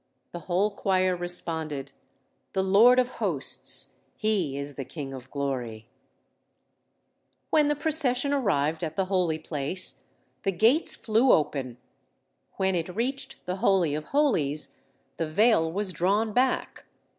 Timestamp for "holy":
9.05-9.37, 13.57-13.93